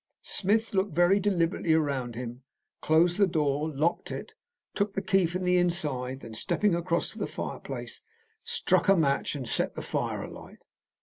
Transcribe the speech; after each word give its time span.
Smith 0.23 0.73
looked 0.73 0.95
very 0.95 1.19
deliberately 1.19 1.75
round 1.75 2.15
him, 2.15 2.41
closed 2.81 3.19
the 3.19 3.27
door, 3.27 3.69
locked 3.69 4.09
it, 4.09 4.31
took 4.73 4.93
the 4.93 4.99
key 5.03 5.27
from 5.27 5.43
the 5.43 5.57
inside, 5.59 6.13
and 6.13 6.21
then 6.21 6.33
stepping 6.33 6.73
across 6.73 7.11
to 7.11 7.19
the 7.19 7.27
fireplace, 7.27 8.01
struck 8.43 8.87
a 8.87 8.95
match 8.97 9.35
and 9.35 9.47
set 9.47 9.75
the 9.75 9.81
fire 9.83 10.23
alight. 10.23 10.63